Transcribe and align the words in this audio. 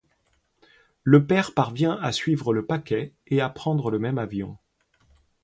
Le 1.03 1.27
père 1.27 1.53
parvient 1.53 1.91
à 1.93 2.11
suivre 2.11 2.55
le 2.55 2.65
paquet 2.65 3.13
et 3.27 3.39
à 3.39 3.51
prendre 3.51 3.91
le 3.91 3.99
même 3.99 4.17
avion. 4.17 4.57